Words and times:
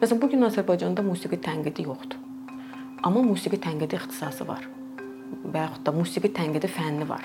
Məsələn, 0.00 0.20
bu 0.20 0.28
gün 0.32 0.44
Azərbaycanda 0.48 1.04
musiqi 1.06 1.38
tənqidi 1.40 1.86
yoxdur. 1.88 2.18
Amma 3.06 3.22
musiqi 3.24 3.60
tənqidi 3.62 3.96
ixtisası 3.96 4.48
var 4.48 4.66
və 5.26 5.62
yaxud 5.62 5.82
da 5.86 5.92
musiqi 5.94 6.30
tənqidi 6.34 6.68
fənni 6.70 7.06
var. 7.08 7.24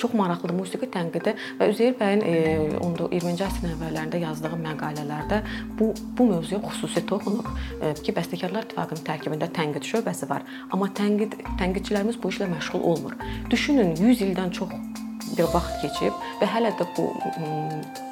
Çox 0.00 0.14
maraqlıdır 0.18 0.56
musiqi 0.56 0.88
tənqidi 0.92 1.34
və 1.58 1.68
Üzeyir 1.72 1.94
bəyin 2.00 2.22
e, 2.24 2.32
20-ci 2.80 3.44
əsrin 3.46 3.74
əvvəllərində 3.74 4.20
yazdığı 4.22 4.58
məqalələrdə 4.64 5.40
bu 5.78 5.90
bu 6.18 6.28
mövzuya 6.32 6.60
xüsusi 6.64 7.04
toxunub 7.08 7.48
e, 7.80 7.94
ki, 8.02 8.14
bəstəkarlar 8.16 8.68
ittifaqının 8.68 9.04
tərkibində 9.08 9.50
tənqid 9.60 9.86
şöbəsi 9.88 10.28
var, 10.30 10.44
amma 10.72 10.90
tənqid 11.00 11.38
tənqidçilərimiz 11.60 12.20
bu 12.22 12.32
işlə 12.32 12.50
məşğul 12.52 12.84
olmur. 12.92 13.16
Düşünün, 13.52 13.94
100 13.96 14.26
ildən 14.28 14.52
çox 14.58 14.74
bir 15.36 15.48
vaxt 15.54 15.80
keçib 15.84 16.26
və 16.42 16.50
hələ 16.56 16.74
də 16.80 16.88
bu 16.96 17.08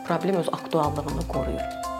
problem 0.08 0.40
öz 0.44 0.52
aktuallığını 0.60 1.28
qoruyur. 1.32 1.95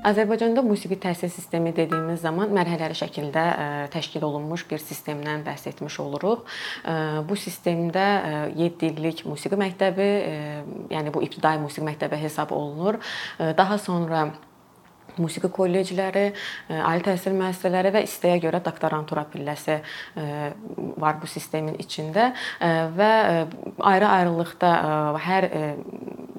Azərbaycanda 0.00 0.62
musiqi 0.64 0.96
təhsil 0.96 1.28
sistemi 1.28 1.74
dediyimiz 1.76 2.22
zaman 2.24 2.48
mərhələli 2.56 2.96
şəkildə 2.96 3.42
təşkil 3.92 4.24
olunmuş 4.24 4.64
bir 4.70 4.80
sistemdən 4.80 5.42
bəhs 5.44 5.66
etmiş 5.68 5.98
oluruq. 6.00 6.46
Bu 7.28 7.36
sistemdə 7.36 8.06
7 8.56 8.88
illik 8.88 9.26
musiqi 9.28 9.58
məktəbi, 9.60 10.06
yəni 10.94 11.12
bu 11.12 11.20
ibtidai 11.26 11.58
musiqi 11.60 11.84
məktəbi 11.84 12.20
hesab 12.22 12.54
olunur. 12.56 12.96
Daha 13.38 13.76
sonra 13.78 14.30
musiqi 15.20 15.50
kollecləri, 15.52 16.30
ali 16.70 17.04
təhsil 17.04 17.36
müəssisələri 17.36 17.92
və 17.92 18.04
istəyə 18.06 18.38
görə 18.40 18.62
doktorantura 18.64 19.26
pilləsi 19.28 19.82
var 21.02 21.20
bu 21.20 21.28
sistemin 21.28 21.76
içində 21.82 22.30
və 22.96 23.10
ayrı-ayrılıqda 23.92 24.72
hər 25.26 25.50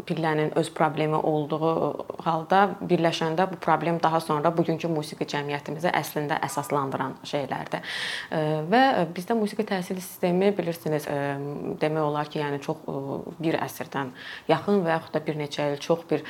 pillənin 0.07 0.55
öz 0.57 0.69
problemi 0.73 1.15
olduğu 1.15 2.10
halda 2.25 2.61
birləşəndə 2.81 3.47
bu 3.51 3.57
problem 3.61 3.99
daha 4.03 4.19
sonra 4.23 4.51
bugünkü 4.55 4.89
musiqi 4.91 5.25
cəmiyyətimizi 5.33 5.91
əslində 5.95 6.37
əsaslandıran 6.47 7.17
şeylərdir. 7.27 7.85
Və 8.71 8.81
bizdə 9.15 9.37
musiqi 9.37 9.65
təhsil 9.67 9.99
sistemi 10.01 10.51
bilirsiniz, 10.57 11.07
demək 11.81 12.03
olar 12.03 12.29
ki, 12.31 12.41
yəni 12.43 12.61
çox 12.63 12.83
bir 13.41 13.57
əsrdən 13.61 14.11
yaxın 14.51 14.83
və 14.85 14.95
yaxud 14.95 15.15
da 15.15 15.23
bir 15.27 15.39
neçə 15.39 15.69
il 15.73 15.79
çox 15.81 16.05
bir 16.09 16.25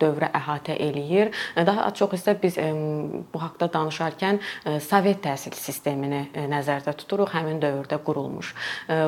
dövrə 0.00 0.30
əhatə 0.40 0.76
eləyir. 0.88 1.32
Daha 1.56 1.90
çox 1.94 2.18
isə 2.18 2.36
biz 2.42 2.58
bu 2.58 3.42
haqqda 3.42 3.70
danışarkən 3.78 4.42
Sovet 4.88 5.22
təhsil 5.24 5.56
sistemini 5.56 6.26
nəzərdə 6.50 6.94
tuturuq, 6.98 7.32
həmin 7.34 7.62
dövrdə 7.62 8.00
qurulmuş. 8.04 8.54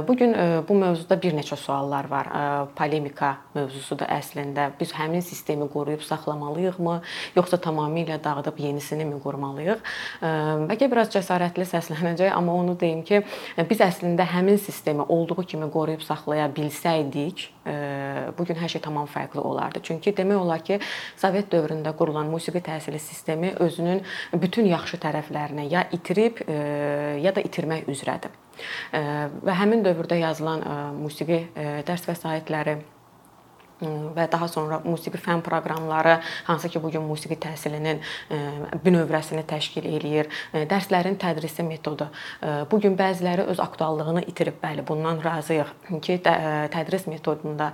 Bu 0.09 0.17
gün 0.17 0.35
bu 0.69 0.81
mövzuda 0.85 1.21
bir 1.21 1.37
neçə 1.37 1.59
suallar 1.61 2.09
var. 2.11 2.33
Polemika 2.77 3.37
mövzusu 3.55 3.91
mövzusudur 3.91 4.09
əslində. 4.11 4.71
Biz 4.79 4.93
həmin 4.99 5.23
sistemi 5.25 5.69
qoruyub 5.91 6.05
saxlamalıyıqmı, 6.07 7.01
yoxsa 7.37 7.57
tamamilə 7.57 8.19
dağıdıb 8.23 8.59
yenisini 8.59 9.05
mi 9.05 9.19
qurmalıyıq? 9.23 9.81
Bəlkə 10.71 10.89
biraz 10.91 11.11
cəsarətli 11.15 11.67
səslənəcək, 11.67 12.31
amma 12.35 12.55
onu 12.55 12.77
deyim 12.79 13.03
ki, 13.03 13.23
biz 13.69 13.81
əslində 13.81 14.25
həmin 14.25 14.59
sistemi 14.59 15.03
olduğu 15.03 15.43
kimi 15.43 15.71
qoruyub 15.71 16.03
saxlaya 16.03 16.49
bilsəydik, 16.55 17.49
bu 18.39 18.45
gün 18.47 18.61
hər 18.61 18.71
şey 18.71 18.81
tamam 18.81 19.09
fərqli 19.11 19.41
olardı. 19.41 19.81
Çünki 19.83 20.15
demək 20.15 20.39
olar 20.45 20.63
ki, 20.65 20.81
Sovet 21.17 21.51
dövründə 21.53 21.95
qurulan 21.97 22.31
musiqi 22.31 22.63
təhsili 22.63 22.99
sistemi 22.99 23.55
özünün 23.59 24.03
bütün 24.35 24.71
yaxşı 24.71 25.01
tərəflərini 25.03 25.67
ya 25.71 25.87
itirib, 25.93 26.45
ya 26.47 27.35
da 27.35 27.43
itirmək 27.43 27.91
üzrədir. 27.91 28.31
Və 28.93 29.53
həmin 29.57 29.85
dövrdə 29.85 30.21
yazılan 30.21 30.65
musiqi 31.01 31.47
dərs 31.89 32.05
vəsaitləri 32.09 32.79
və 33.81 34.27
daha 34.33 34.49
sonra 34.49 34.81
musiqi 34.85 35.19
fən 35.19 35.41
proqramları, 35.43 36.19
hansı 36.45 36.69
ki, 36.69 36.83
bu 36.83 36.91
gün 36.91 37.03
musiqi 37.09 37.37
təhsilinin 37.41 38.01
bünövrəsini 38.85 39.41
təşkil 39.49 39.87
eləyir. 39.89 40.29
Dərslərin 40.69 41.17
tədrisi 41.17 41.65
metodu 41.65 42.11
bu 42.71 42.81
gün 42.81 42.97
bəziləri 42.99 43.47
öz 43.49 43.61
aktuallığını 43.61 44.27
itirib. 44.29 44.59
Bəli, 44.61 44.85
bundan 44.85 45.23
razıyıq 45.25 45.71
ki, 46.05 46.19
tədris 46.75 47.07
metodunda 47.09 47.71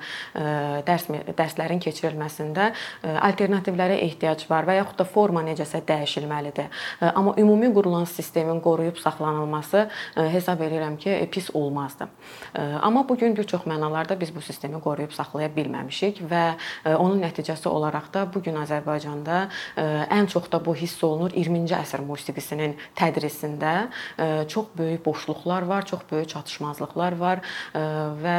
dərs 0.86 1.08
dərslərin 1.10 1.82
keçirilməsində 1.82 2.68
alternativlərə 3.02 3.98
ehtiyac 4.06 4.46
var 4.50 4.68
və 4.70 4.78
yaxud 4.78 5.00
da 5.02 5.08
forma 5.10 5.42
necəsə 5.46 5.82
dəyişilməlidir. 5.88 6.70
Amma 7.14 7.34
ümumi 7.42 7.72
qurulan 7.74 8.06
sistemin 8.06 8.60
qoruyub 8.62 9.02
saxlanılması 9.02 9.88
hesab 10.14 10.62
edirəm 10.68 10.96
ki, 11.02 11.18
pis 11.32 11.50
olmazdı. 11.50 12.08
Amma 12.54 13.08
bu 13.08 13.16
gün 13.18 13.36
bir 13.36 13.44
çox 13.44 13.66
mənalarda 13.66 14.20
biz 14.20 14.34
bu 14.34 14.40
sistemi 14.40 14.78
qoruyub 14.80 15.10
saxlaya 15.10 15.50
bilməmişik 15.50 15.95
etmişik 15.96 16.22
və 16.30 16.56
e, 16.84 16.94
onun 16.94 17.20
nəticəsi 17.22 17.68
olaraq 17.68 18.12
da 18.12 18.26
bu 18.32 18.42
gün 18.42 18.56
Azərbaycanda 18.60 19.48
e, 19.76 19.82
ən 20.12 20.28
çox 20.28 20.50
da 20.52 20.60
bu 20.64 20.74
hiss 20.76 21.02
olunur 21.04 21.32
20-ci 21.32 21.74
əsr 21.76 22.04
musiqisinin 22.04 22.76
tədrisində 22.96 23.88
e, 24.18 24.46
çox 24.48 24.66
böyük 24.76 25.04
boşluqlar 25.06 25.62
var, 25.62 25.86
çox 25.86 26.00
böyük 26.10 26.28
çatışmazlıqlar 26.28 27.16
var 27.16 27.40
və 27.74 28.36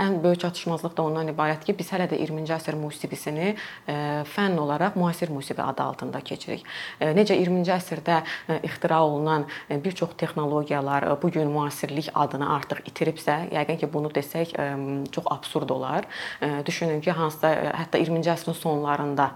ən 0.00 0.18
böyük 0.22 0.40
çatışmazlıq 0.40 0.96
da 0.96 1.02
ondan 1.02 1.28
ibarət 1.32 1.64
ki, 1.66 1.74
biz 1.78 1.92
hələ 1.92 2.08
də 2.10 2.18
20-ci 2.18 2.54
əsr 2.56 2.76
musiqisini 2.78 3.54
fənn 3.86 4.58
olaraq 4.58 4.96
müasir 4.96 5.30
musiqi 5.30 5.62
adı 5.62 5.82
altında 5.82 6.20
keçirik. 6.20 6.64
Necə 7.00 7.36
20-ci 7.36 7.72
əsrdə 7.74 8.20
ixtira 8.62 9.02
olunan 9.04 9.46
bir 9.70 9.92
çox 9.92 10.14
texnologiyalar 10.18 11.08
bu 11.22 11.30
gün 11.30 11.50
müasirlik 11.52 12.10
adını 12.14 12.48
artıq 12.56 12.82
itiribsə, 12.88 13.38
yəqin 13.54 13.80
ki, 13.82 13.90
bunu 13.92 14.12
desək 14.14 14.54
çox 15.12 15.28
absurd 15.30 15.70
olar 15.70 16.08
düşünün 16.72 17.04
ki, 17.04 17.12
hansısa 17.20 17.52
hətta 17.76 18.00
20-ci 18.00 18.32
əsrin 18.32 18.56
sonlarında 18.56 19.30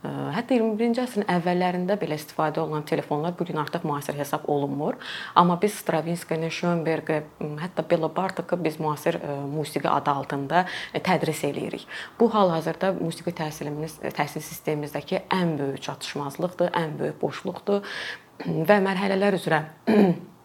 Hətta 0.00 0.56
21-ci 0.56 1.02
əsrin 1.02 1.26
əvvəllərində 1.28 1.98
belə 2.00 2.16
istifadə 2.16 2.62
olunan 2.62 2.86
telefonlar 2.88 3.34
bu 3.36 3.44
gün 3.44 3.58
artıq 3.60 3.82
müasir 3.84 4.16
hesab 4.16 4.46
olunmur. 4.48 4.96
Amma 5.36 5.58
biz 5.60 5.74
Stravinskini, 5.76 6.48
Schönbergi, 6.48 7.18
hətta 7.60 7.84
Bela 7.90 8.08
Bartoku 8.16 8.56
biz 8.64 8.80
müasir 8.80 9.18
musiqi 9.52 9.88
adı 9.92 10.10
altında 10.10 10.64
tədris 10.94 11.44
eləyirik. 11.50 11.84
Bu 12.20 12.30
hal-hazırda 12.32 12.94
musiqi 12.96 13.36
təhsilimiz, 13.42 14.00
təhsil 14.16 14.40
sistemimizdəki 14.40 15.20
ən 15.36 15.58
böyük 15.60 15.84
çatışmazlıqdır, 15.84 16.72
ən 16.80 16.96
böyük 17.02 17.20
boşluqdur 17.20 17.84
və 18.72 18.80
mərhələlər 18.88 19.36
üzrə 19.36 19.66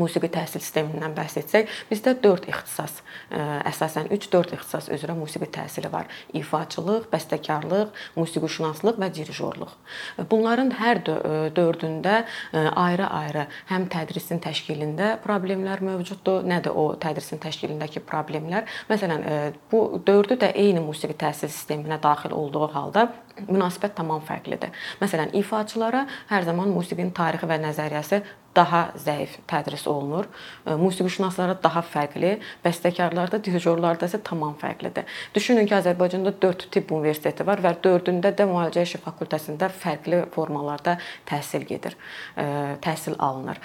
musiqi 0.00 0.28
təhsil 0.34 0.62
sistemindən 0.62 1.14
bəhs 1.16 1.36
etsək, 1.40 1.70
bizdə 1.90 2.14
4 2.22 2.48
ixtisas, 2.52 3.00
əsasən 3.70 4.10
3-4 4.14 4.56
ixtisas 4.58 4.88
üzrə 4.94 5.14
musiqi 5.18 5.48
təhsili 5.54 5.90
var. 5.92 6.08
İfaçılıq, 6.34 7.08
bəstəkarlıq, 7.12 7.92
musiqişünaslıq 8.16 9.00
və 9.00 9.10
dirijorluq. 9.14 9.74
Bunların 10.30 10.72
hər 10.78 11.02
dördündə 11.56 12.24
ayrı-ayrı 12.54 13.46
həm 13.70 13.88
tədrisin 13.92 14.42
təşkilində 14.44 15.14
problemlər 15.24 15.82
mövcuddur. 15.84 16.44
Nədir 16.48 16.74
o 16.74 16.90
tədrisin 17.00 17.42
təşkilindəki 17.42 18.02
problemlər? 18.04 18.68
Məsələn, 18.90 19.54
bu 19.72 20.02
dördü 20.06 20.38
də 20.40 20.52
eyni 20.54 20.82
musiqi 20.84 21.16
təhsil 21.18 21.52
sisteminə 21.52 22.00
daxil 22.02 22.34
olduğu 22.34 22.68
halda 22.74 23.08
münasibət 23.48 23.96
tamam 23.98 24.22
fərqlidir. 24.24 24.72
Məsələn, 25.02 25.34
ifaçılara 25.40 26.04
hər 26.30 26.46
zaman 26.46 26.72
musiqinin 26.74 27.12
tarixi 27.16 27.48
və 27.50 27.60
nəzəriyyəsi 27.64 28.22
daha 28.54 28.84
zəif 28.94 29.34
tədris 29.50 29.82
olunur. 29.90 30.28
Musiqişünaslara 30.78 31.56
daha 31.62 31.82
fərqli, 31.82 32.36
bəstəkarlarda, 32.62 33.40
dirijorlarda 33.42 34.06
isə 34.06 34.20
tamam 34.22 34.54
fərqlidir. 34.60 35.08
Düşünün 35.34 35.66
ki, 35.66 35.74
Azərbaycanda 35.80 36.34
4 36.42 36.68
tibb 36.70 36.94
universiteti 36.94 37.46
var 37.46 37.62
və 37.64 37.74
4-ündə 37.82 38.30
də 38.38 38.46
müalicə 38.50 38.86
işi 38.86 39.02
fakültəsində 39.02 39.70
fərqli 39.74 40.22
formalarda 40.34 40.96
təhsil 41.26 41.66
gedir, 41.66 41.98
təhsil 42.86 43.18
alınır 43.18 43.58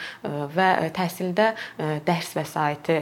və 0.57 0.69
təhsildə 0.97 1.51
dərs 2.09 2.33
vəsaiti 2.37 3.01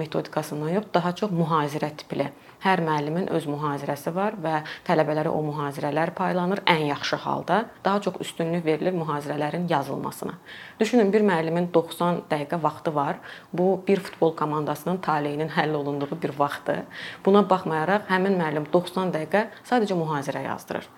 metodikasından 0.00 0.78
yox, 0.78 0.92
daha 0.96 1.12
çox 1.20 1.34
mühazirə 1.34 1.92
tipli 2.00 2.32
Hər 2.58 2.80
müəllimin 2.82 3.28
öz 3.30 3.44
mühazirəsi 3.46 4.10
var 4.16 4.34
və 4.42 4.64
tələbələrə 4.86 5.30
o 5.30 5.38
mühazirələr 5.46 6.10
paylanır 6.18 6.64
ən 6.66 6.88
yaxşı 6.88 7.16
halda. 7.22 7.58
Daha 7.84 8.00
çox 8.02 8.18
üstünlük 8.24 8.64
verilir 8.64 8.96
mühazirələrin 8.98 9.68
yazılmasına. 9.70 10.34
Düşünün 10.80 11.12
bir 11.12 11.22
müəllimin 11.22 11.70
90 11.74 12.22
dəqiqə 12.30 12.62
vaxtı 12.62 12.94
var. 12.94 13.22
Bu 13.52 13.84
bir 13.88 14.00
futbol 14.00 14.34
komandasının 14.36 14.96
taleyinin 14.96 15.54
həll 15.54 15.74
olunduğu 15.74 16.18
bir 16.22 16.34
vaxtdır. 16.38 16.82
Buna 17.24 17.44
baxmayaraq 17.50 18.10
həmin 18.10 18.34
müəllim 18.42 18.66
90 18.72 19.14
dəqiqə 19.14 19.46
sadəcə 19.70 20.02
mühazirə 20.02 20.42
yazdırır. 20.50 20.90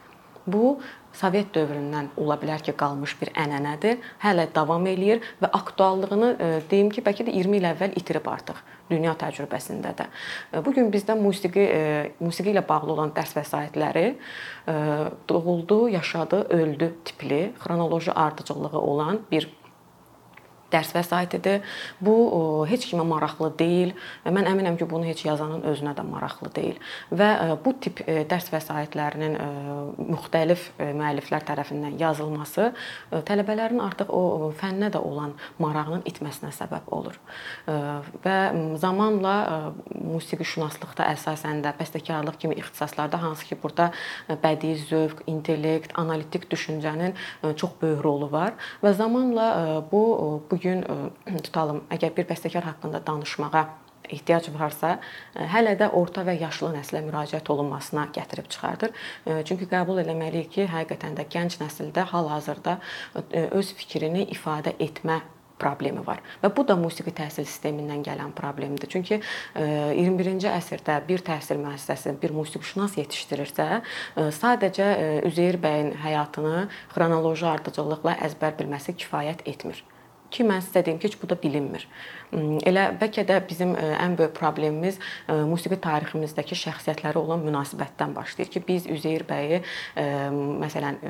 Bu 0.46 0.81
Sovet 1.10 1.48
dövründən 1.54 2.12
ola 2.22 2.37
bilər 2.38 2.62
ki, 2.62 2.72
qalmış 2.78 3.16
bir 3.19 3.32
ənənədir. 3.34 3.96
Hələ 4.22 4.46
davam 4.54 4.84
eləyir 4.87 5.25
və 5.42 5.50
aktuallığını 5.58 6.28
e, 6.32 6.50
deyim 6.70 6.92
ki, 6.94 7.02
bəlkə 7.02 7.26
də 7.26 7.34
20 7.34 7.58
il 7.58 7.66
əvvəl 7.72 7.96
itirib 7.98 8.28
artıq 8.31 8.60
dünya 8.90 9.14
təcrübəsində 9.19 9.92
də. 9.98 10.06
Bu 10.64 10.72
gün 10.75 10.90
bizdə 10.90 11.14
musiqi 11.19 11.66
musiqi 12.22 12.54
ilə 12.54 12.62
bağlı 12.66 12.94
olan 12.96 13.12
dərs 13.14 13.37
vəsaitləri 13.37 14.06
doğuldu, 15.31 15.88
yaşadı, 15.94 16.40
öldü 16.56 16.94
tipli 17.04 17.40
xronoloji 17.62 18.12
ardıcıllığı 18.12 18.81
olan 18.81 19.20
bir 19.31 19.48
dərs 20.72 20.93
vəsaitidir. 20.94 21.61
Bu 22.00 22.14
heç 22.70 22.87
kimə 22.90 23.05
maraqlı 23.08 23.50
deyil 23.58 23.94
və 24.25 24.32
mən 24.34 24.49
əminəm 24.50 24.78
ki, 24.81 24.88
bunu 24.90 25.08
heç 25.08 25.25
yazanın 25.26 25.64
özünə 25.70 25.94
də 25.99 26.05
maraqlı 26.06 26.52
deyil. 26.56 26.78
Və 27.11 27.31
bu 27.64 27.75
tip 27.82 28.02
dərs 28.06 28.50
vəsaitlərinin 28.52 29.37
müxtəlif 29.99 30.70
müəlliflər 30.78 31.44
tərəfindən 31.49 31.99
yazılması 32.00 32.70
tələbələrin 33.28 33.82
artıq 33.84 34.12
o 34.14 34.52
fənnə 34.61 34.90
də 34.94 35.02
olan 35.02 35.34
marağının 35.62 36.05
itməsinə 36.08 36.52
səbəb 36.56 36.90
olur. 36.94 37.19
Və 38.25 38.37
zamanla 38.81 39.34
musiqişünaslıqda 39.90 41.11
əsasən 41.14 41.62
də 41.64 41.75
bəstəkarlıq 41.78 42.40
kimi 42.40 42.58
ixtisaslarda 42.61 43.20
hansı 43.23 43.50
ki, 43.50 43.58
burada 43.62 43.90
bədii 44.28 44.76
zövq, 44.87 45.25
intellekt, 45.31 45.94
analitik 45.99 46.49
düşüncənin 46.50 47.16
çox 47.56 47.76
böyük 47.82 48.05
rolu 48.05 48.31
var 48.32 48.56
və 48.84 48.94
zamanla 48.96 49.50
bu 49.90 50.00
bu 50.50 50.59
gün 50.62 50.84
tutalım, 51.46 51.84
əgər 51.90 52.16
bir 52.16 52.28
bəstəkar 52.30 52.68
haqqında 52.70 53.02
danışmağa 53.06 53.64
ehtiyac 54.10 54.48
varsa, 54.58 54.98
hələ 55.54 55.76
də 55.78 55.90
orta 55.96 56.24
və 56.26 56.36
yaşlı 56.40 56.72
nəslə 56.76 57.02
müraciət 57.06 57.50
olunmasına 57.52 58.08
gətirib 58.14 58.48
çıxardır. 58.50 58.94
Çünki 59.48 59.68
qəbul 59.70 60.02
etməliyik 60.04 60.54
ki, 60.56 60.70
həqiqətən 60.70 61.18
də 61.18 61.26
gənc 61.30 61.60
nəsildə 61.62 62.06
hal-hazırda 62.12 62.78
öz 63.50 63.74
fikrini 63.78 64.26
ifadə 64.34 64.74
etmə 64.82 65.20
problemi 65.60 66.00
var. 66.06 66.22
Və 66.40 66.48
bu 66.56 66.64
da 66.64 66.76
musiqi 66.80 67.12
təhsil 67.12 67.44
sistemindən 67.44 68.00
gələn 68.06 68.32
problemdir. 68.36 68.88
Çünki 68.88 69.20
21-ci 69.54 70.48
əsrdə 70.48 70.96
bir 71.08 71.24
təhsil 71.26 71.60
müəssisəsi 71.60 72.16
bir 72.22 72.32
musiqişünas 72.36 72.96
yetişdirirsə, 73.02 73.68
sadəcə 74.40 74.90
Üzeyir 75.28 75.60
bəyin 75.60 75.94
həyatını 76.00 76.66
xronoloji 76.94 77.48
ardıcıllıqla 77.52 78.16
əzbər 78.30 78.56
bilməsi 78.62 78.96
kifayət 79.04 79.44
etmir 79.52 79.84
ki, 80.30 80.46
mən 80.46 80.62
sizə 80.64 80.84
deyim 80.86 80.98
ki, 81.00 81.10
heç 81.10 81.18
bu 81.20 81.28
da 81.30 81.36
bilinmir. 81.40 81.86
Elə 82.30 82.86
bəlkə 83.00 83.24
də 83.26 83.40
bizim 83.48 83.74
ən 83.74 84.16
böyük 84.18 84.36
problemimiz 84.36 85.00
musiqi 85.50 85.78
tariximizdəki 85.82 86.58
şəxsiyyətlərə 86.58 87.18
olan 87.18 87.42
münasibətdən 87.46 88.14
başlayır 88.14 88.52
ki, 88.54 88.62
biz 88.68 88.86
Üzeyir 88.90 89.26
bəyi 89.28 89.62
məsələn 89.96 91.00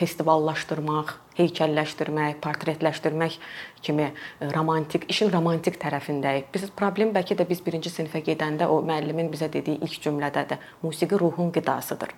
festivallaşdırmaq, 0.00 1.12
heykəlləşdirmək, 1.40 2.40
portretləşdirmək 2.44 3.36
kimi 3.84 4.10
romantik, 4.54 5.06
işin 5.12 5.32
romantik 5.32 5.76
tərəfindəyik. 5.80 6.48
Biz 6.54 6.70
problem 6.76 7.12
bəlkə 7.16 7.36
də 7.36 7.46
biz 7.48 7.60
1-ci 7.64 7.92
sinifə 7.92 8.24
gedəndə 8.24 8.68
o 8.68 8.80
müəllimin 8.84 9.28
bizə 9.32 9.52
dediyi 9.52 9.80
ilk 9.84 10.00
cümlədədir. 10.04 10.60
Musiqi 10.82 11.20
ruhun 11.20 11.52
qidasıdır 11.52 12.16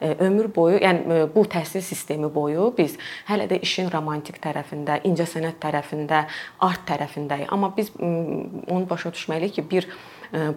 ömür 0.00 0.48
boyu, 0.54 0.78
yəni 0.80 1.26
bu 1.34 1.44
təhsil 1.44 1.84
sistemi 1.84 2.28
boyu 2.34 2.70
biz 2.76 2.96
hələ 3.28 3.48
də 3.50 3.60
işin 3.60 3.90
romantik 3.92 4.40
tərəfində, 4.42 5.00
incəsənət 5.04 5.58
tərəfində, 5.62 6.24
art 6.60 6.86
tərəfindəyik. 6.88 7.50
Amma 7.52 7.72
biz 7.76 7.92
onu 8.00 8.86
başa 8.90 9.12
düşməliyik 9.12 9.58
ki, 9.58 9.66
bir 9.70 9.88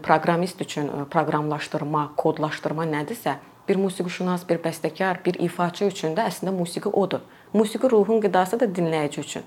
proqramist 0.04 0.62
üçün 0.62 0.90
proqramlaşdırma, 1.12 2.12
kodlaşdırma 2.18 2.86
nədirsə, 2.92 3.36
bir 3.68 3.80
musiqişünas, 3.80 4.48
bir 4.50 4.62
bəstəkar, 4.64 5.24
bir 5.26 5.40
ifaçı 5.40 5.90
üçün 5.92 6.16
də 6.16 6.28
əslində 6.30 6.56
musiqi 6.56 6.90
odur. 6.90 7.24
Musiqi 7.54 7.90
ruhun 7.92 8.22
qidası 8.22 8.60
da 8.60 8.68
dinləyici 8.68 9.22
üçün 9.24 9.44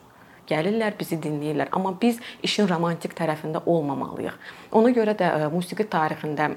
gəlirlər, 0.46 0.94
bizi 0.98 1.18
dinləyirlər. 1.18 1.72
Amma 1.74 1.90
biz 2.00 2.20
işin 2.46 2.68
romantik 2.70 3.16
tərəfində 3.18 3.64
olmamalıyıq. 3.66 4.36
Ona 4.78 4.92
görə 4.94 5.16
də 5.18 5.30
musiqi 5.50 5.82
tarixində 5.90 6.52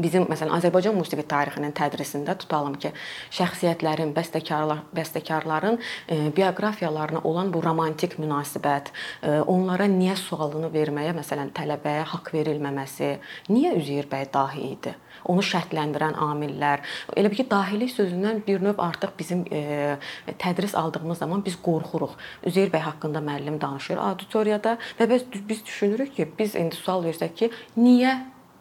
bizim 0.00 0.26
məsələn 0.30 0.54
Azərbaycan 0.56 0.96
musiqi 0.96 1.24
tarixinin 1.28 1.74
tədrisində 1.76 2.36
tutalım 2.40 2.76
ki, 2.80 2.92
şəxsiyyətlərin, 3.36 4.14
bəstəkarlar, 4.16 4.84
bəstəkarların 4.96 5.78
e, 5.80 6.18
bioqrafiyalarına 6.36 7.22
olan 7.28 7.52
bu 7.52 7.62
romantik 7.64 8.16
münasibət, 8.20 8.90
e, 9.22 9.36
onlara 9.40 9.88
niyə 9.90 10.16
sualını 10.18 10.72
verməyə 10.74 11.14
məsələn 11.18 11.52
tələbəyə 11.56 12.06
haqq 12.14 12.32
verilməməsi, 12.38 13.12
niyə 13.52 13.76
Üzeyir 13.80 14.08
bəy 14.10 14.26
dahi 14.32 14.72
idi? 14.74 14.94
Onu 15.28 15.42
şərtləndirən 15.44 16.16
amillər. 16.24 16.82
Elə 17.18 17.30
bil 17.30 17.42
ki, 17.42 17.48
dahilik 17.50 17.92
sözündən 17.92 18.40
bir 18.46 18.62
növ 18.64 18.80
artıq 18.80 19.12
bizim 19.18 19.44
e, 19.52 19.96
tədris 20.40 20.74
aldığımız 20.78 21.20
zaman 21.24 21.44
biz 21.44 21.58
qorxuruq. 21.60 22.16
Üzeyir 22.48 22.72
bəy 22.72 22.84
haqqında 22.88 23.22
müəllim 23.24 23.60
danışır 23.60 24.00
auditoriyada 24.00 24.78
və 24.98 25.10
biz 25.10 25.26
biz 25.48 25.64
düşünürük 25.66 26.14
ki, 26.16 26.28
biz 26.38 26.54
indi 26.56 26.76
sual 26.76 27.04
versək 27.04 27.34
ki, 27.36 27.50
niyə 27.76 28.16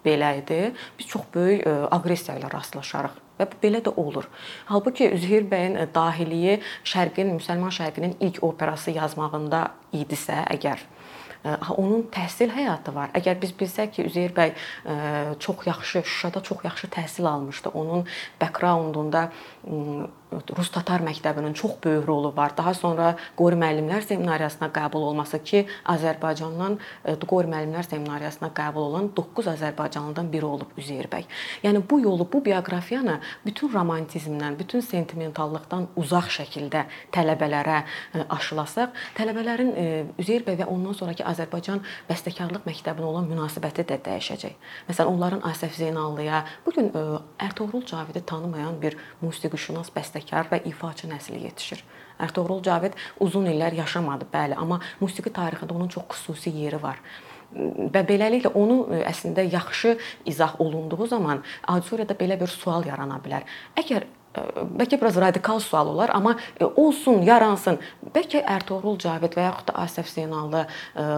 belə 0.06 0.34
idi, 0.40 0.60
biz 1.00 1.07
çox 1.07 1.28
böyük 1.34 1.66
e, 1.68 1.74
aqressiya 1.96 2.38
ilə 2.40 2.51
rastlaşarıq 2.54 3.18
və 3.40 3.48
bu 3.51 3.60
belə 3.63 3.81
də 3.86 3.94
olur. 3.96 4.28
Halbuki 4.69 5.10
Üzeyir 5.16 5.48
bəyin 5.51 5.78
e, 5.80 5.88
dahiliyi 5.96 6.60
Şərqin, 6.84 7.34
müsəlman 7.40 7.74
Şərqinin 7.75 8.18
ilk 8.19 8.42
operası 8.44 8.96
yazmağında 8.96 9.66
idisə, 9.96 10.42
əgər 10.56 10.84
e, 10.84 11.56
onun 11.75 12.07
təhsil 12.13 12.54
həyatı 12.56 12.96
var. 12.96 13.13
Əgər 13.18 13.40
biz 13.42 13.56
bilsək 13.60 13.96
ki, 13.98 14.07
Üzeyir 14.12 14.36
bəy 14.38 14.56
çox 15.40 15.68
yaxşı 15.68 16.04
Şuşada 16.04 16.44
çox 16.44 16.66
yaxşı 16.66 16.88
təhsil 16.88 17.28
almışdı. 17.28 17.69
Onun 17.74 18.06
backgroundunda 18.42 19.30
Rus 20.30 20.70
tatar 20.70 21.02
məktəbinin 21.02 21.54
çox 21.58 21.72
böyük 21.84 22.08
rolu 22.08 22.30
var. 22.36 22.54
Daha 22.58 22.74
sonra 22.78 23.16
Qori 23.38 23.58
müəllimlər 23.58 24.04
seminariyasına 24.06 24.68
qəbul 24.74 25.02
olması 25.10 25.40
ki, 25.42 25.64
Azərbaycandan 25.90 26.76
e, 26.78 27.16
Qori 27.18 27.50
müəllimlər 27.50 27.88
seminariyasına 27.90 28.52
qəbul 28.54 28.86
olan 28.92 29.10
9 29.18 29.50
Azərbaycanlıdan 29.56 30.30
biri 30.30 30.46
olub 30.46 30.78
Üzeyir 30.78 31.10
bəy. 31.10 31.26
Yəni 31.64 31.81
bu 31.90 32.00
yolu, 32.04 32.28
bu 32.34 32.44
bioqrafiyanı 32.46 33.16
bütün 33.46 33.74
romantizmdən, 33.74 34.60
bütün 34.60 34.86
sentimentallıqdan 34.86 35.88
uzaq 35.98 36.30
şəkildə 36.38 36.86
tələbələrə 37.16 37.80
e, 37.81 38.22
aşılasaq, 38.30 38.94
tələbələrin 39.18 39.74
e, 39.74 39.88
Üzeyir 40.22 40.46
bəy 40.46 40.62
və 40.62 40.70
ondan 40.70 40.94
sonrakı 40.94 41.26
Azərbaycan 41.26 41.81
bəstəkarlıq 42.12 42.70
məktəbinə 42.70 43.10
olan 43.10 43.26
münasibəti 43.34 43.88
də 43.90 43.98
dəyişəcək. 44.06 44.62
Məsələn, 44.92 45.10
onların 45.10 45.42
Asəf 45.50 45.74
Zeynallıya, 45.74 46.46
bu 46.66 46.78
gün 46.78 46.94
Ərtuğrul 47.42 47.86
Cavidi 47.90 48.22
tanımayan 48.22 48.78
bir 48.81 48.98
musiqişünas 49.26 49.90
bəstəkar 49.96 50.19
bəstəkar 50.19 50.51
və 50.51 50.62
ifaçı 50.68 51.07
nəsli 51.07 51.44
yetişir. 51.45 51.83
Ərtuğrul 52.19 52.62
Cavid 52.63 52.94
uzun 53.19 53.48
illər 53.48 53.74
yaşamadı, 53.80 54.27
bəli, 54.31 54.56
amma 54.57 54.80
musiqi 55.00 55.31
tarixində 55.31 55.74
onun 55.74 55.88
çox 55.88 56.04
xüsusi 56.12 56.51
yeri 56.51 56.81
var 56.81 57.00
və 57.50 58.04
beləliklə 58.06 58.51
onu 58.54 58.83
e, 58.94 59.04
əslində 59.10 59.42
yaxşı 59.42 59.98
izah 60.25 60.60
olunduğu 60.62 61.07
zaman 61.07 61.42
auditoriyada 61.66 62.13
belə 62.13 62.38
bir 62.39 62.48
sual 62.48 62.86
yarana 62.86 63.18
bilər. 63.24 63.42
Əgər 63.74 64.06
e, 64.06 64.44
bəlkə 64.77 65.00
biraz 65.01 65.18
radikal 65.18 65.57
sual 65.60 65.89
olar, 65.95 66.13
amma 66.13 66.36
e, 66.60 66.66
olsun, 66.68 67.24
yaransın. 67.25 67.80
Bəlkə 68.13 68.44
Ərtuğrul 68.44 69.01
Cavid 69.01 69.33
və 69.33 69.48
yaxud 69.48 69.71
da 69.71 69.80
Asəf 69.81 70.13
Zeynallı 70.13 70.68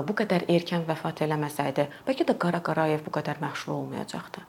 bu 0.08 0.16
qədər 0.24 0.48
erkən 0.48 0.88
vəfat 0.88 1.26
eləməsəydi, 1.28 1.90
bəlkə 2.08 2.32
də 2.32 2.40
Qara 2.40 2.64
Qarayev 2.64 3.04
bu 3.04 3.12
qədər 3.20 3.44
məşhur 3.44 3.76
olmayacaqdı. 3.82 4.48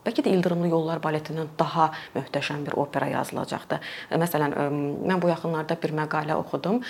Bəlkə 0.00 0.24
də 0.24 0.32
İldırımlı 0.32 0.70
Yollar 0.72 1.00
baletindən 1.04 1.50
daha 1.58 1.90
möhtəşəm 2.14 2.62
bir 2.64 2.76
opera 2.80 3.10
yazılacaqdı. 3.10 3.80
Məsələn, 4.22 4.54
mən 5.10 5.20
bu 5.20 5.28
yaxınlarda 5.28 5.76
bir 5.82 5.92
məqalə 5.98 6.38
oxudum. 6.40 6.80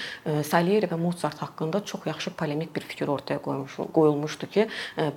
Salieri 0.47 0.87
və 0.87 0.99
Mozart 1.01 1.43
haqqında 1.43 1.83
çox 1.85 2.07
yaxşı 2.07 2.31
polemik 2.39 2.77
bir 2.77 2.87
fikir 2.87 3.09
ortaya 3.09 3.43
qoymuş, 3.43 3.81
qoyulmuşdu 3.93 4.51
ki, 4.55 4.69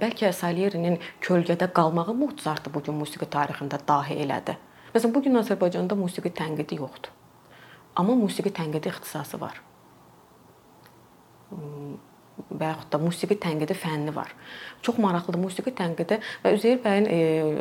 bəlkə 0.01 0.31
Salierinin 0.33 0.97
kölgədə 1.21 1.69
qalmağı 1.73 2.13
Mozartı 2.17 2.73
bu 2.73 2.81
gün 2.83 2.97
musiqi 2.97 3.29
tarixində 3.29 3.77
dahi 3.87 4.17
elədi. 4.25 4.57
Məsələn, 4.95 5.13
bu 5.13 5.21
gün 5.21 5.37
Azərbaycanda 5.41 5.93
musiqi 5.97 6.33
tənqidi 6.33 6.81
yoxdur. 6.81 7.13
Amma 7.95 8.15
musiqi 8.17 8.49
tənqidi 8.49 8.89
ixtisası 8.89 9.37
var 9.41 9.61
və 12.49 12.69
yaxud 12.71 12.89
da 12.93 12.99
musiqi 13.01 13.37
tənqidi 13.41 13.75
fənni 13.77 14.13
var. 14.15 14.31
Çox 14.85 14.97
maraqlıdır 15.01 15.41
musiqi 15.41 15.73
tənqidi 15.77 16.19
və 16.43 16.53
Üzeyir 16.57 16.79
bəyin 16.83 17.07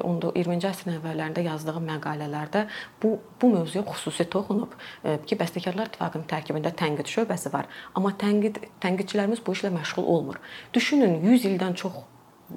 20-ci 0.01 0.67
e, 0.67 0.71
əsrin 0.71 0.95
əvvəllərində 0.97 1.45
yazdığı 1.45 1.83
məqalələrdə 1.89 2.65
bu 3.03 3.15
bu 3.41 3.51
mövzuya 3.53 3.85
xüsusi 3.89 4.29
toxunub 4.33 4.73
e, 5.05 5.19
ki, 5.27 5.37
bəstəkarlar 5.41 5.93
ittifaqının 5.93 6.29
tərkibində 6.31 6.73
tənqid 6.79 7.11
şöbəsi 7.13 7.53
var, 7.53 7.69
amma 7.95 8.15
tənqid 8.25 8.63
tənqidçilərimiz 8.85 9.45
bu 9.45 9.57
işlə 9.57 9.73
məşğul 9.77 10.09
olmur. 10.17 10.41
Düşünün 10.75 11.21
100 11.25 11.49
ildən 11.53 11.77
çox 11.85 12.01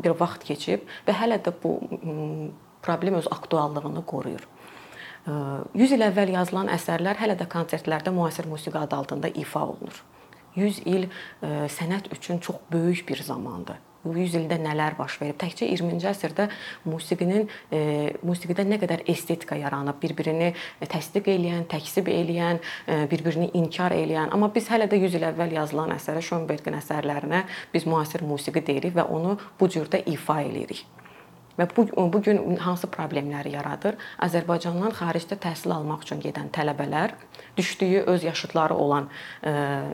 bir 0.04 0.16
vaxt 0.20 0.48
keçib 0.48 0.88
və 1.08 1.16
hələ 1.20 1.40
də 1.44 1.54
bu 1.64 1.78
problem 2.86 3.20
öz 3.20 3.28
aktuallığını 3.32 4.06
qoruyur. 4.06 4.44
100 5.26 5.96
il 5.96 6.04
əvvəl 6.06 6.36
yazılan 6.36 6.68
əsərlər 6.70 7.18
hələ 7.18 7.36
də 7.40 7.48
konsertlərdə 7.50 8.14
müasir 8.14 8.46
musiqi 8.46 8.78
adı 8.78 8.96
altında 8.96 9.32
ifa 9.34 9.64
olunur. 9.66 10.04
100 10.56 10.86
il 10.90 11.08
e, 11.08 11.10
sənət 11.72 12.12
üçün 12.16 12.40
çox 12.44 12.64
böyük 12.72 13.08
bir 13.10 13.24
zamandır. 13.24 13.82
Bu 14.06 14.14
100 14.14 14.36
ildə 14.38 14.60
nələr 14.62 14.94
baş 15.00 15.18
verib? 15.22 15.38
Təkcə 15.42 15.66
20-ci 15.66 16.06
əsrdə 16.12 16.46
musiqinin 16.86 17.48
e, 17.74 17.80
musiqidə 18.26 18.62
nə 18.68 18.78
qədər 18.82 19.02
estetika 19.10 19.58
yaranıb, 19.58 19.98
bir-birini 20.02 20.52
təsdiq 20.92 21.32
edən, 21.34 21.66
təksib 21.72 22.12
edən, 22.14 22.62
e, 22.86 23.00
bir-birini 23.10 23.50
inkar 23.58 23.96
edən, 23.98 24.30
amma 24.36 24.52
biz 24.54 24.70
hələ 24.70 24.86
də 24.92 25.00
100 25.02 25.18
il 25.18 25.26
əvvəl 25.32 25.58
yazılan 25.58 25.96
əsərə, 25.98 26.22
Schönbergin 26.26 26.78
əsərlərinə 26.78 27.46
biz 27.74 27.90
müasir 27.90 28.22
musiqi 28.30 28.62
deyirik 28.68 28.94
və 28.94 29.08
onu 29.10 29.40
bu 29.58 29.72
cürdə 29.74 30.04
ifa 30.14 30.44
eləyirik. 30.46 30.86
Və 31.60 31.68
bu 31.76 31.86
bu 32.14 32.22
gün 32.22 32.58
hansı 32.60 32.88
problemləri 32.92 33.54
yaradır? 33.54 33.96
Azərbaycandan 34.26 34.92
xaricdə 34.98 35.38
təhsil 35.40 35.72
almaq 35.76 36.04
üçün 36.04 36.20
gedən 36.24 36.50
tələbələr 36.56 37.16
düşdüyü 37.58 38.02
öz 38.12 38.24
yaşıdları 38.24 38.76
olan 38.76 39.08
e, 39.44 39.54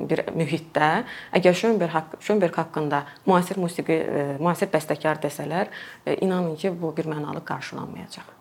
bir 0.09 0.23
mühitdə 0.33 1.03
əgər 1.37 1.53
Schönberg 1.53 1.93
haqq 1.93 2.17
Schönberg 2.19 2.57
haqqında 2.57 3.03
müasir 3.25 3.61
musiqi, 3.61 3.93
e, 3.93 4.25
müasir 4.39 4.73
bəstəkar 4.73 5.21
desələr, 5.21 5.69
e, 6.05 6.15
inanın 6.15 6.55
ki, 6.55 6.73
bu 6.81 6.95
bir 6.97 7.05
mənalı 7.05 7.45
qarşılanmayacaq. 7.45 8.37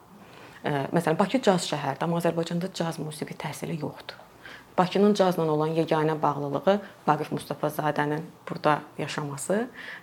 Məsələn, 0.65 1.17
Bakı 1.17 1.41
caz 1.41 1.65
şəhərdir, 1.69 2.05
amma 2.05 2.19
Azərbaycanda 2.21 2.69
caz 2.77 2.99
musiqi 3.01 3.33
təhsili 3.33 3.79
yoxdur. 3.81 4.30
Bakının 4.79 5.15
cazla 5.15 5.43
olan 5.43 5.75
yeganə 5.77 6.15
bağlılığı 6.23 6.81
Vaqif 7.07 7.33
Mustafazadənin 7.33 8.23
burada 8.49 8.81
yaşaması 8.99 9.57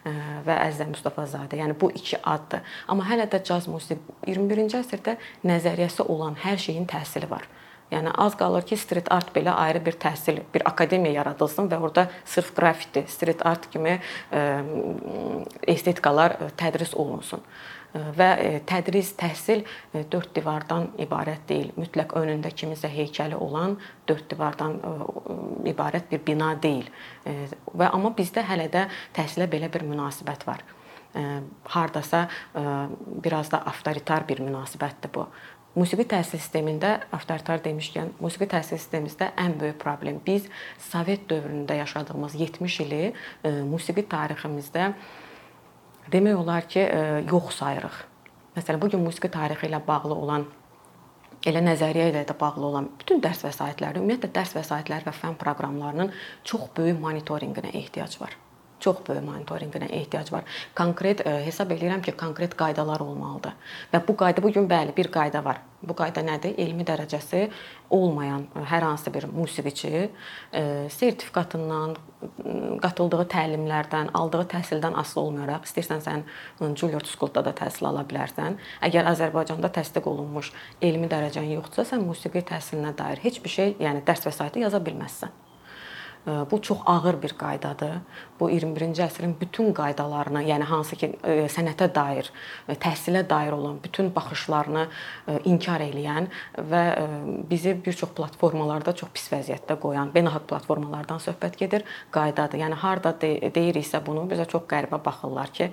e, 0.06 0.12
və 0.48 0.58
Əzizə 0.68 0.90
Mustafazadə. 0.92 1.58
Yəni 1.58 1.76
bu 1.82 1.92
iki 1.92 2.20
addır. 2.24 2.66
Amma 2.88 3.08
hələ 3.10 3.30
də 3.32 3.44
caz 3.44 3.68
musiqi 3.68 4.02
21-ci 4.28 4.82
əsrdə 4.82 5.18
nəzəriyyəsi 5.46 6.06
olan 6.08 6.38
hər 6.44 6.60
şeyin 6.62 6.86
təhsili 6.90 7.30
var. 7.30 7.48
Yəni 7.92 8.12
az 8.20 8.36
qalır 8.36 8.66
ki, 8.68 8.76
street 8.78 9.08
art 9.16 9.30
belə 9.36 9.54
ayrı 9.56 9.80
bir 9.86 9.96
təhsil, 9.96 10.42
bir 10.54 10.66
akademiya 10.68 11.22
yaradılsın 11.22 11.70
və 11.72 11.80
orada 11.80 12.10
sırf 12.26 12.52
qrafiti, 12.56 13.06
street 13.08 13.46
art 13.48 13.70
kimi 13.72 14.00
e, 14.32 14.42
estetikalar 15.72 16.36
tədris 16.60 16.92
olunsun 16.96 17.46
və 17.94 18.30
e, 18.42 18.50
tədris, 18.68 19.14
təhsil 19.18 19.64
4 19.96 20.16
e, 20.16 20.34
divardan 20.36 20.90
ibarət 21.02 21.48
deyil. 21.50 21.72
Mütləq 21.80 22.16
önündə 22.20 22.52
kiminsə 22.52 22.90
heykəli 22.92 23.38
olan 23.40 23.78
4 24.10 24.30
divardan 24.32 24.78
e, 24.78 24.96
ibarət 25.72 26.10
bir 26.12 26.24
bina 26.26 26.54
deyil. 26.62 26.88
Və 27.26 27.92
amma 27.92 28.14
bizdə 28.16 28.44
hələ 28.48 28.70
də 28.74 28.88
təhsilə 29.16 29.50
belə 29.52 29.72
bir 29.74 29.86
münasibət 29.88 30.48
var. 30.48 30.64
Hardasa 31.74 32.28
biraz 33.24 33.50
da 33.50 33.62
avtoritar 33.66 34.26
bir 34.28 34.42
münasibətdir 34.44 35.10
bu. 35.16 35.24
Musiqi 35.78 36.06
təhsil 36.10 36.40
sistemində 36.42 36.92
avtoritar 37.14 37.62
demişkən, 37.66 38.12
musiqi 38.22 38.48
təhsil 38.52 38.78
sistemimizdə 38.78 39.32
ən 39.40 39.56
böyük 39.60 39.80
problem 39.82 40.20
biz 40.26 40.46
Sovet 40.90 41.26
dövründə 41.30 41.78
yaşadığımız 41.80 42.36
70 42.40 42.80
ili 42.86 43.02
musiqi 43.72 44.06
tariximizdə 44.10 44.92
demək 46.14 46.40
olar 46.44 46.68
ki, 46.70 46.80
e, 46.80 47.02
yox 47.32 47.60
sayırıq. 47.60 48.00
Məsələn, 48.58 48.82
bu 48.82 48.90
gün 48.90 49.06
musiqi 49.06 49.30
tarixi 49.30 49.70
ilə 49.70 49.82
bağlı 49.88 50.16
olan 50.16 50.48
elə 51.48 51.62
nəzəriyyə 51.68 52.10
ilə 52.14 52.26
də 52.28 52.36
bağlı 52.40 52.66
olan 52.72 52.90
bütün 53.00 53.22
dərs 53.24 53.44
vəsaitləri, 53.46 54.02
ümumiyyətlə 54.02 54.34
dərs 54.40 54.56
vəsaitləri 54.58 55.08
və 55.08 55.16
fən 55.22 55.38
proqramlarının 55.40 56.12
çox 56.44 56.70
böyük 56.78 57.00
monitorinqinə 57.04 57.76
ehtiyac 57.78 58.20
var 58.22 58.36
çox 58.80 59.02
böyük 59.08 59.24
monitorinqinə 59.26 59.90
ehtiyac 60.00 60.32
var. 60.34 60.44
Konkret 60.76 61.26
e, 61.26 61.38
hesab 61.46 61.72
edirəm 61.72 62.02
ki, 62.02 62.14
konkret 62.18 62.56
qaydalar 62.58 63.02
olmalıdır. 63.06 63.56
Və 63.94 64.02
bu 64.08 64.18
qayda 64.18 64.44
bu 64.44 64.52
gün 64.54 64.70
bəli 64.70 64.96
bir 64.98 65.12
qayda 65.12 65.44
var. 65.46 65.62
Bu 65.82 65.94
qayda 65.94 66.24
nədir? 66.26 66.56
Elmi 66.58 66.86
dərəcəsi 66.86 67.48
olmayan 67.94 68.48
hər 68.72 68.82
hansı 68.82 69.14
bir 69.14 69.28
musiqiçi 69.30 69.92
e, 70.02 70.62
sertifikatından, 70.90 71.96
qatıldığı 72.82 73.28
təlimlərdən, 73.34 74.10
aldığı 74.18 74.44
təhsildən 74.56 74.98
asılı 74.98 75.24
olmayaraq, 75.24 75.70
istərsən 75.70 76.02
sən 76.08 76.26
Juilliard 76.74 77.06
School-da 77.06 77.46
da 77.46 77.54
təhsil 77.62 77.90
ala 77.92 78.06
bilərsən. 78.10 78.58
Əgər 78.90 79.12
Azərbaycanda 79.14 79.70
təsdiq 79.74 80.10
olunmuş 80.10 80.52
elmi 80.82 81.10
dərəcən 81.14 81.52
yoxdursa, 81.54 81.94
sən 81.94 82.08
musiqi 82.10 82.42
təhsilinə 82.54 82.98
dair 82.98 83.22
heç 83.22 83.44
bir 83.44 83.60
şey, 83.60 83.76
yəni 83.86 84.06
dərs 84.08 84.26
vəsaiti 84.26 84.66
yaza 84.66 84.82
bilməzsən. 84.82 85.47
Bu 86.52 86.62
çox 86.62 86.78
ağır 86.86 87.22
bir 87.22 87.34
qaydadır. 87.40 87.94
Bu 88.40 88.50
21-ci 88.52 89.02
əsrin 89.06 89.34
bütün 89.40 89.72
qaydalarını, 89.74 90.42
yəni 90.44 90.66
hansı 90.68 90.98
ki 91.00 91.10
sənətə 91.54 91.88
dair, 91.96 92.28
təhsilə 92.68 93.22
dair 93.30 93.56
olan 93.56 93.78
bütün 93.84 94.10
baxışlarını 94.16 94.84
inkar 95.48 95.82
eləyən 95.86 96.28
və 96.72 96.82
bizi 97.50 97.78
bir 97.86 97.94
çox 97.94 98.12
platformalarda 98.18 98.92
çox 98.96 99.14
pis 99.16 99.30
vəziyyətdə 99.32 99.80
qoyan, 99.80 100.12
beynəlxalq 100.16 100.50
platformalardan 100.52 101.24
söhbət 101.24 101.56
gedir, 101.64 101.86
qaydadır. 102.12 102.60
Yəni 102.66 102.82
harda 102.84 103.14
deyiriksə 103.22 104.04
bunu 104.06 104.28
bizə 104.28 104.50
çox 104.52 104.68
qəribə 104.68 105.00
baxırlar 105.06 105.54
ki, 105.56 105.72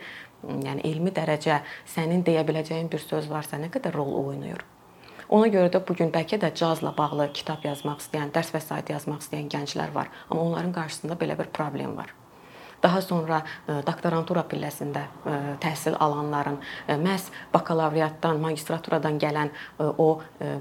yəni 0.68 0.86
elmi 0.86 1.10
dərəcə 1.18 1.64
sənin 1.96 2.22
deyə 2.22 2.46
biləcəyin 2.46 2.92
bir 2.92 3.02
söz 3.02 3.26
varsa 3.30 3.58
nə 3.58 3.72
qədər 3.74 3.98
rol 3.98 4.14
oynayır? 4.28 4.62
Ona 5.34 5.48
görə 5.50 5.70
də 5.74 5.80
bu 5.82 5.96
gün 5.98 6.12
bəlkə 6.14 6.38
də 6.38 6.52
cazla 6.54 6.92
bağlı 6.94 7.32
kitab 7.34 7.64
yazmaq 7.66 8.02
istəyən, 8.04 8.30
dərs 8.34 8.52
vəsait 8.54 8.92
yazmaq 8.92 9.24
istəyən 9.24 9.48
gənclər 9.50 9.90
var, 9.94 10.12
amma 10.28 10.44
onların 10.44 10.70
qarşısında 10.76 11.16
belə 11.18 11.34
bir 11.38 11.50
problem 11.56 11.96
var. 11.96 12.12
Daha 12.84 13.00
sonra 13.02 13.40
e, 13.40 13.80
doktorantura 13.86 14.44
pilləsində 14.46 15.02
e, 15.02 15.34
təhsil 15.64 15.96
alanların 16.04 16.60
e, 16.60 16.98
məhz 17.00 17.30
bakalavriatdan, 17.54 18.38
magistraturadan 18.44 19.18
gələn 19.18 19.50
o 19.80 20.08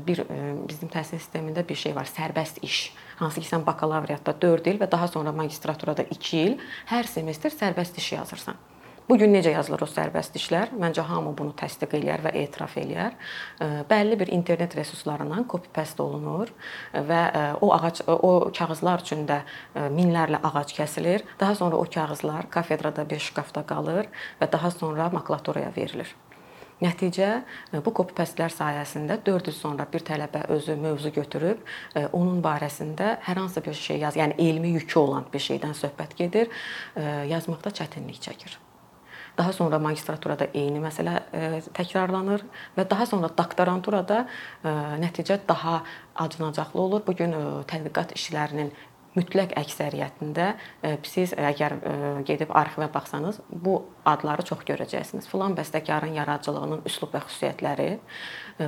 bir 0.07 0.23
bizim 0.69 0.89
təhsil 0.89 1.19
sistemində 1.19 1.67
bir 1.67 1.77
şey 1.77 1.93
var, 1.95 2.09
sərbəst 2.09 2.63
iş. 2.65 2.83
Hansı 3.19 3.43
ki 3.43 3.51
sən 3.51 3.67
bakalavriatda 3.67 4.39
4 4.41 4.73
il 4.73 4.81
və 4.81 4.89
daha 4.91 5.11
sonra 5.11 5.35
magistraturada 5.35 6.07
2 6.17 6.45
il 6.47 6.61
hər 6.89 7.11
semestr 7.11 7.53
sərbəst 7.53 7.99
iş 7.99 8.13
yazırsan. 8.15 8.72
Bu 9.09 9.17
gün 9.19 9.33
necə 9.35 9.51
yazılır 9.51 9.81
o 9.83 9.87
sərbəst 9.91 10.37
işlər? 10.39 10.69
Məncə 10.79 11.03
hamı 11.03 11.33
bunu 11.35 11.51
təsdiq 11.59 11.91
eləyər 11.97 12.21
və 12.23 12.31
etiraf 12.39 12.77
eləyər. 12.79 13.17
Bəlli 13.89 14.15
bir 14.21 14.31
internet 14.31 14.77
resurslarından 14.79 15.43
copy-paste 15.51 15.99
olunur 15.99 16.53
və 16.95 17.19
o 17.59 17.73
ağac 17.75 17.99
o 18.07 18.31
kağızlar 18.55 19.03
üçün 19.03 19.27
də 19.27 19.41
minlərlə 19.91 20.39
ağac 20.39 20.71
kəsilir. 20.79 21.27
Daha 21.39 21.55
sonra 21.59 21.83
o 21.83 21.83
kağızlar 21.83 22.49
kafedrada 22.49 23.03
bir 23.09 23.19
şkafda 23.19 23.65
qalır 23.67 24.07
və 24.39 24.51
daha 24.51 24.71
sonra 24.71 25.09
makulaturaya 25.11 25.75
verilir. 25.75 26.15
Nəticə 26.79 27.43
bu 27.83 27.91
copy-pastelər 27.91 28.55
sayəsində 28.55 29.19
4 29.25 29.51
il 29.51 29.59
sonra 29.59 29.85
bir 29.91 30.07
tələbə 30.07 30.47
özü 30.55 30.79
mövzu 30.79 31.11
götürüb 31.11 31.59
onun 32.11 32.39
barəsində 32.43 33.17
hər 33.27 33.43
hansı 33.43 33.63
bir 33.65 33.75
şey 33.75 33.99
yaz, 34.07 34.15
yəni 34.15 34.39
elmi 34.39 34.77
yükü 34.79 34.99
olan 34.99 35.27
bir 35.33 35.43
şeydən 35.43 35.75
söhbət 35.75 36.15
gedir, 36.15 36.51
yazmaqda 37.27 37.75
çətinlik 37.83 38.23
çəkir. 38.23 38.59
Daha 39.37 39.53
sonra 39.53 39.79
magistraturada 39.81 40.45
eyni 40.53 40.77
məsələ 40.83 41.13
e, 41.33 41.61
təkrarlanır 41.73 42.43
və 42.77 42.85
daha 42.89 43.07
sonra 43.09 43.31
doktoranturada 43.33 44.19
e, 44.25 44.73
nəticə 45.01 45.39
daha 45.47 45.79
acınacaqlı 46.25 46.81
olur. 46.81 47.01
Bu 47.07 47.15
gün 47.17 47.33
e, 47.33 47.41
tədqiqat 47.69 48.13
işlərinin 48.19 48.69
mütləq 49.13 49.53
əksəriyyətində 49.59 50.47
siz 51.05 51.33
əgər 51.37 51.75
gedib 52.25 52.53
arxivə 52.53 52.87
baxsanız, 52.93 53.39
bu 53.49 53.83
adları 54.09 54.43
çox 54.47 54.63
görəcəksiniz. 54.67 55.27
Filan 55.29 55.53
bəstəkarın 55.57 56.15
yaradıcılığının 56.17 56.81
üslub 56.89 57.13
və 57.13 57.21
xüsusiyyətləri, 57.27 57.89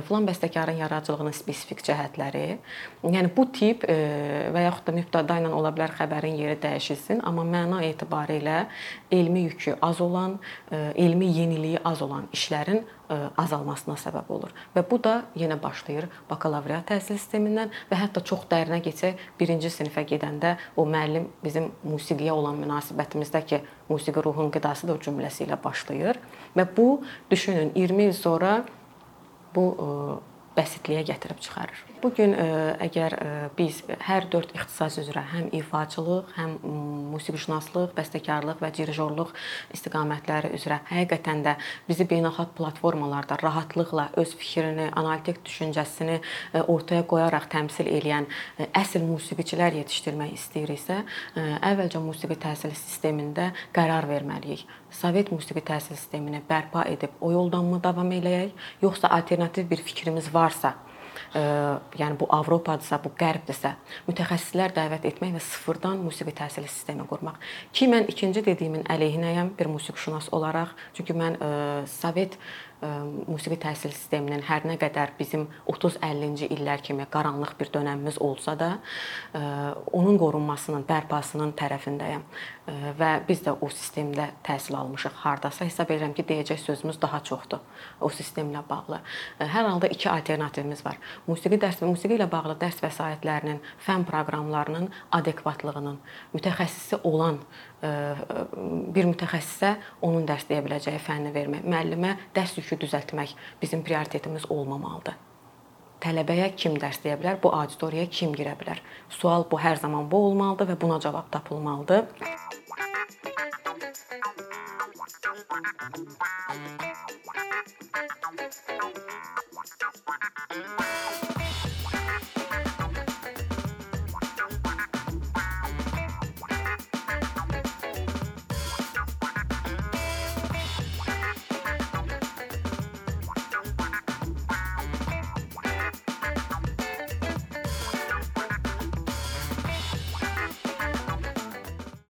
filan 0.06 0.28
bəstəkarın 0.28 0.78
yaradıcılığının 0.80 1.34
spesifik 1.36 1.82
cəhətləri. 1.86 2.46
Yəni 3.04 3.32
bu 3.36 3.46
tip 3.52 3.84
və 3.86 4.66
yaxud 4.68 4.86
da 4.88 4.96
mübtəda 4.96 5.40
ilə 5.42 5.52
ola 5.52 5.74
bilər 5.74 5.96
xəbərin 5.98 6.38
yeri 6.38 6.56
dəyişilsin, 6.62 7.24
amma 7.26 7.44
məna 7.46 7.82
etibarilə 7.90 8.64
elmi 9.10 9.48
yükü 9.50 9.76
az 9.82 10.00
olan, 10.00 10.38
elmi 10.72 11.32
yeniliyi 11.36 11.82
az 11.84 12.02
olan 12.06 12.30
işlərin 12.32 12.84
azalmasına 13.08 13.96
səbəb 14.00 14.30
olur. 14.32 14.52
Və 14.74 14.82
bu 14.90 14.98
da 15.02 15.16
yenə 15.38 15.58
başlayır 15.62 16.08
bakalavriat 16.30 16.88
təhsil 16.90 17.18
sistemindən 17.18 17.72
və 17.90 18.00
hətta 18.00 18.22
çox 18.26 18.46
dərinə 18.50 18.80
keçək, 18.84 19.20
1-ci 19.40 19.70
sinifə 19.72 20.06
gedəndə 20.08 20.56
o 20.76 20.86
müəllim 20.88 21.28
bizim 21.44 21.70
musiqiyə 21.86 22.34
olan 22.34 22.58
münasibətimizdə 22.62 23.44
ki, 23.46 23.62
musiqi 23.88 24.24
ruhun 24.24 24.50
qidasıdır 24.54 25.00
cümləsi 25.06 25.46
ilə 25.46 25.58
başlayır 25.62 26.18
və 26.56 26.66
bu 26.76 26.88
düşünün 27.30 27.72
20 27.74 28.08
il 28.08 28.16
sonra 28.16 28.56
bu 29.54 29.68
bəsitliyə 30.56 31.04
gətirib 31.06 31.40
çıxarır. 31.40 31.84
Bu 32.02 32.10
gün 32.12 32.34
e, 32.36 32.44
əgər 32.84 33.14
e, 33.16 33.28
biz 33.56 33.78
hər 34.04 34.26
4 34.32 34.50
ixtisas 34.58 34.98
üzrə 35.00 35.22
həm 35.30 35.46
ifaçılıq, 35.56 36.28
həm 36.36 36.52
musiqişünaslıq, 37.12 37.94
bəstəkarlıq 37.96 38.60
və 38.60 38.70
dirijorluq 38.76 39.32
istiqamətləri 39.72 40.50
üzrə 40.58 40.82
həqiqətən 40.90 41.40
də 41.46 41.54
bizi 41.88 42.04
beynəlxalq 42.10 42.52
platformalarda 42.58 43.38
rahatlıqla 43.40 44.10
öz 44.20 44.34
fikrini, 44.36 44.90
analitik 44.92 45.40
düşüncəsini 45.48 46.18
e, 46.18 46.62
ortaya 46.62 47.06
qoyaraq 47.08 47.48
təmsil 47.54 47.88
edən 47.88 48.28
əsl 48.66 49.06
musiqiçilər 49.08 49.80
yetişdirmək 49.80 50.34
istəyiriksə, 50.36 50.98
əvvəlcə 51.70 52.02
musiqi 52.04 52.36
təhsil 52.44 52.74
sistemində 52.76 53.52
qərar 53.76 54.08
verməliyik. 54.10 54.66
Sovet 54.92 55.32
musiqi 55.32 55.64
təhsil 55.64 55.96
sistemini 55.96 56.42
bərpa 56.48 56.84
edib 56.92 57.16
o 57.20 57.32
yoldanmı 57.32 57.80
davam 57.84 58.12
eləyək, 58.20 58.52
yoxsa 58.84 59.08
alternativ 59.16 59.70
bir 59.70 59.82
fikrimiz 59.86 60.32
varsa 60.34 60.76
yəni 61.36 62.18
bu 62.20 62.28
Avropadırsa, 62.32 62.98
bu 63.04 63.12
Qərbdirsə, 63.18 63.74
mütəxəssislər 64.08 64.74
dəvət 64.76 65.08
etmək 65.12 65.36
və 65.36 65.42
sıfırdan 65.44 66.00
musiqi 66.04 66.32
təhsili 66.36 66.70
sistemi 66.70 67.06
qurmaq. 67.08 67.40
Ki 67.76 67.90
mən 67.92 68.08
ikinci 68.12 68.44
dediyimin 68.46 68.86
əleyhinəyəm 68.92 69.52
bir 69.58 69.70
musiqişünas 69.74 70.30
olaraq. 70.36 70.72
Çünki 70.96 71.16
mən 71.16 71.36
Sovet 71.90 72.38
musiqi 73.26 73.56
təhsil 73.56 73.92
sisteminin 73.96 74.42
hər 74.44 74.66
nə 74.68 74.76
qədər 74.80 75.14
bizim 75.18 75.46
30-50-ci 75.72 76.50
illər 76.52 76.82
kimi 76.84 77.06
qaranlıq 77.08 77.54
bir 77.58 77.70
dövrümüz 77.72 78.18
olsa 78.20 78.52
da, 78.58 78.68
onun 79.92 80.18
qorunmasının, 80.20 80.84
bərpasının 80.88 81.54
tərəfindəyəm 81.56 82.26
və 82.66 83.10
biz 83.28 83.42
də 83.44 83.52
o 83.62 83.68
sistemdə 83.70 84.28
təhsil 84.46 84.76
almışıq. 84.78 85.14
Hardasa 85.22 85.66
hesab 85.68 85.90
edirəm 85.94 86.14
ki, 86.16 86.24
deyəcək 86.26 86.58
sözümüz 86.62 86.98
daha 87.02 87.20
çoxdur 87.24 87.62
o 88.00 88.10
sistemlə 88.10 88.62
bağlı. 88.68 89.00
Hər 89.38 89.68
halda 89.70 89.90
iki 89.92 90.08
alternativimiz 90.10 90.84
var. 90.86 90.98
Musiqi 91.26 91.60
dərs 91.62 91.78
və 91.82 91.90
musiqi 91.90 92.18
ilə 92.18 92.26
bağlı 92.30 92.56
dərs 92.60 92.82
vəsaitlərinin, 92.82 93.60
fən 93.86 94.06
proqramlarının 94.08 94.90
adekvatlığının 95.18 96.00
mütəxəssisi 96.34 97.00
olan 97.06 97.38
bir 98.96 99.06
mütəxəssisə 99.12 99.76
onun 100.02 100.26
dərs 100.26 100.48
deyə 100.50 100.64
biləcəyi 100.66 101.02
fənni 101.06 101.34
vermək, 101.34 101.66
müəllimə 101.68 102.16
dərs 102.34 102.58
yükü 102.58 102.80
düzəltmək 102.86 103.36
bizim 103.62 103.84
prioritetimiz 103.86 104.50
olmamalıdır. 104.50 105.25
Tələbəyə 106.04 106.50
kim 106.60 106.76
dərs 106.80 107.00
deyə 107.04 107.16
bilər? 107.20 107.38
Bu 107.42 107.52
auditoriyaya 107.56 108.10
kim 108.18 108.34
girə 108.36 108.56
bilər? 108.60 108.82
Sual 109.18 109.46
bu 109.50 109.60
hər 109.60 109.80
zaman 109.82 110.10
bu 110.12 110.26
olmalıdır 110.30 110.72
və 110.72 110.80
buna 110.84 111.00
cavab 111.00 111.30
tapılmalıdır. 111.30 112.04